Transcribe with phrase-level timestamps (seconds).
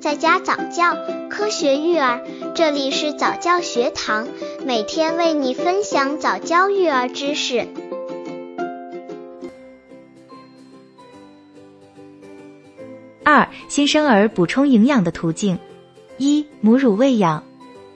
[0.00, 0.96] 在家早教，
[1.28, 2.22] 科学育儿，
[2.54, 4.28] 这里是早教学堂，
[4.64, 7.66] 每天为你分享早教育儿知识。
[13.24, 15.58] 二、新生儿补充营养的途径：
[16.16, 17.42] 一、母乳喂养。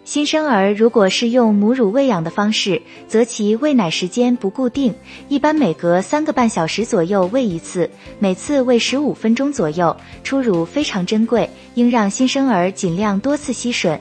[0.04, 4.92] 新生儿如果是用母乳喂养的方式，则其喂奶时间不固定，
[5.28, 7.88] 一般每隔三个半小时左右喂一次，
[8.18, 9.96] 每次喂十五分钟左右。
[10.24, 13.96] 初乳非常珍贵，应让新生儿尽量多次吸吮。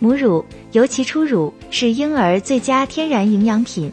[0.00, 3.92] 母乳，尤其初乳，是婴儿最佳天然营养品。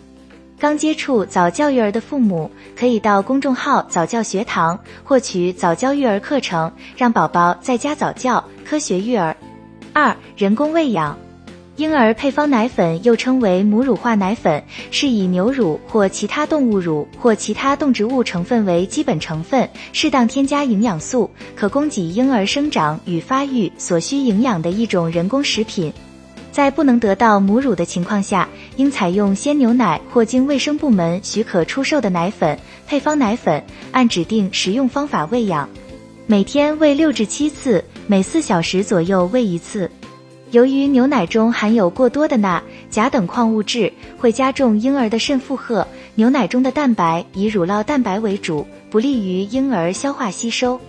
[0.57, 2.49] 刚接触早教育儿的父母，
[2.79, 9.35] 可以到公众号早教学堂获取早教育儿课程，让宝宝在家早教，科学育儿。
[9.91, 11.17] 二、人工喂养。
[11.77, 14.61] 婴儿配方奶粉又称为母乳化奶粉，
[14.91, 25.91] 是以牛乳或其他动物乳或其他动植物成分为基本成分，适当添加营养素，可供给婴儿生长与发育所需营养的一种人工食品。
[26.51, 35.69] 在不能得到母乳的情况下，应采用鲜牛奶或经卫生部门许可出售的奶粉、配方奶粉，按指定食用方法喂养，
[36.27, 39.89] 每天喂六至七次，每四小时左右喂一次。
[40.51, 45.87] 由于牛奶中含有过多的钠、钾等矿物质，会加重婴儿的肾负荷。
[46.15, 50.81] 牛奶中的蛋白以乳酪蛋白为主，不利于婴儿消化吸收。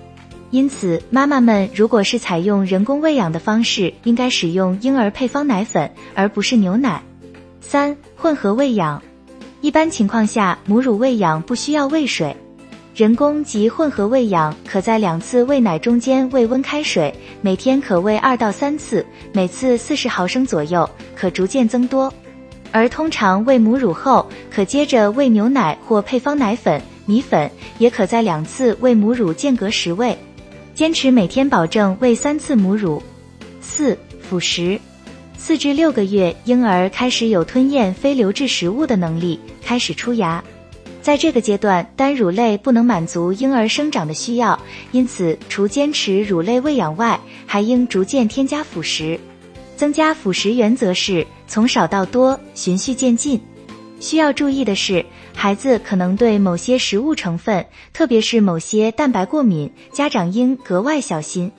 [0.50, 7.00] 因此，妈妈们如果是采用人工喂养的方式，应该使用婴儿配方奶粉，而不是牛奶。
[7.60, 9.00] 三、混合喂养。
[9.60, 12.36] 一般情况下，母乳喂养不需要喂水。
[12.94, 22.12] 人工及混合喂养，可在两次喂奶中间喂温开水，每天可喂二到三次，每次四十毫升左右，可逐渐增多。
[22.70, 30.14] 而通常喂母乳后，可接着喂牛奶或配方奶粉、米粉，也可在两次喂母乳间隔时喂。
[30.74, 33.02] 坚持每天保证喂三次母乳。
[33.62, 34.78] 四、辅食。
[35.38, 40.44] 四至六个月，婴儿开始有吞咽非流质食物的能力，开始出牙。
[41.02, 44.56] 在这个阶段，单乳类不能满足婴儿生长的需要，
[44.92, 49.18] 因此除坚持乳类喂养外，还应逐渐添加辅食。
[49.76, 53.40] 增加辅食原则是从少到多，循序渐进。
[53.98, 55.04] 需要注意的是，
[55.34, 61.50] 孩子可能对某些食物成分，特别是某些蛋白过敏，家长应格外小心。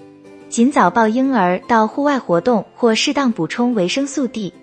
[0.48, 4.54] 尽早抱婴儿到户外活动，或适当补充维生素 D。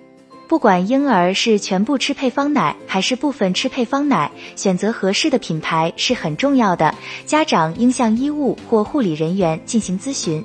[0.50, 6.93] 不管婴儿是全部吃配方奶还是部分吃配方奶，选择合适的品牌是很重要的。
[7.25, 10.44] 家长应向医务或护理人员进行咨询。